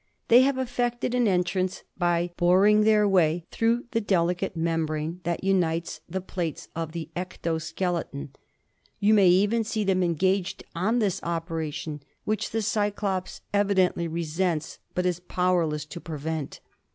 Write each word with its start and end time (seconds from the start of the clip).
They 0.29 0.41
have 0.41 0.57
effected 0.57 1.13
an 1.13 1.27
entrance 1.27 1.83
by 1.95 2.31
bor 2.35 2.65
ing 2.65 2.81
their 2.81 3.07
way 3.07 3.45
throughthe 3.51 4.07
delicate 4.07 4.55
membrane 4.57 5.19
that 5.25 5.43
unites 5.43 6.01
the 6.09 6.21
plates 6.21 6.69
of 6.75 6.93
the 6.93 7.09
ecto 7.15 7.61
skeleton. 7.61 8.31
You 8.99 9.13
may 9.13 9.27
even 9.29 9.63
see 9.63 9.83
them 9.83 10.01
engaged 10.01 10.63
on 10.73 10.97
this 10.97 11.21
operation, 11.21 12.01
which 12.25 12.49
the 12.49 12.63
cyclops 12.63 13.41
evi 13.53 13.75
dently 13.75 14.11
resents 14.11 14.79
but 14.95 15.05
is 15.05 15.19
powerless 15.19 15.85
to 15.85 15.99
prevent. 16.01 16.61